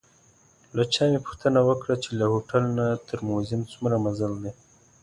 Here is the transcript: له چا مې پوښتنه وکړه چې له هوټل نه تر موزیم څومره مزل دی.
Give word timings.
له 0.75 0.83
چا 0.93 1.03
مې 1.11 1.19
پوښتنه 1.25 1.59
وکړه 1.63 1.95
چې 2.03 2.09
له 2.19 2.25
هوټل 2.33 2.63
نه 2.77 2.85
تر 3.07 3.17
موزیم 3.29 3.61
څومره 3.71 3.95
مزل 4.05 4.33
دی. 4.43 4.51